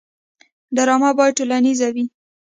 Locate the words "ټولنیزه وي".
1.39-2.05